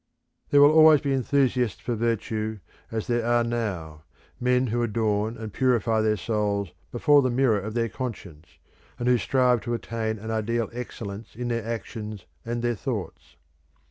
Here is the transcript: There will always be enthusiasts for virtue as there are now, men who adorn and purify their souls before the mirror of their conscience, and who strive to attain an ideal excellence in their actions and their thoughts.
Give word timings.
There 0.49 0.61
will 0.63 0.71
always 0.71 0.99
be 0.99 1.13
enthusiasts 1.13 1.79
for 1.79 1.93
virtue 1.93 2.57
as 2.89 3.05
there 3.05 3.23
are 3.23 3.43
now, 3.43 4.01
men 4.39 4.65
who 4.73 4.81
adorn 4.81 5.37
and 5.37 5.53
purify 5.53 6.01
their 6.01 6.17
souls 6.17 6.71
before 6.91 7.21
the 7.21 7.29
mirror 7.29 7.59
of 7.59 7.75
their 7.75 7.87
conscience, 7.87 8.57
and 8.97 9.07
who 9.07 9.19
strive 9.19 9.61
to 9.61 9.75
attain 9.75 10.17
an 10.17 10.31
ideal 10.31 10.71
excellence 10.73 11.35
in 11.35 11.49
their 11.49 11.63
actions 11.63 12.25
and 12.43 12.63
their 12.63 12.73
thoughts. 12.73 13.35